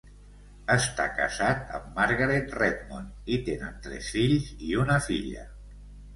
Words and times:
Està 0.75 1.03
casat 1.19 1.75
amb 1.79 1.91
Margaret 1.99 2.57
Redmond 2.61 3.31
i 3.37 3.39
tenen 3.51 3.77
tres 3.85 4.09
fills 4.17 4.51
i 4.71 4.75
una 4.87 4.99
filla. 5.11 5.47